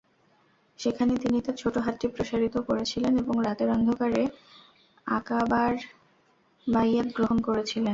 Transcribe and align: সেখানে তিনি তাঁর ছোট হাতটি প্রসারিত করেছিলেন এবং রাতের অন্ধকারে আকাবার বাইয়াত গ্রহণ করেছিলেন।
সেখানে 0.79 1.13
তিনি 1.23 1.37
তাঁর 1.41 1.55
ছোট 1.61 1.75
হাতটি 1.85 2.07
প্রসারিত 2.15 2.55
করেছিলেন 2.67 3.13
এবং 3.17 3.35
রাতের 3.47 3.69
অন্ধকারে 3.71 4.21
আকাবার 5.07 5.73
বাইয়াত 6.67 7.07
গ্রহণ 7.15 7.37
করেছিলেন। 7.47 7.89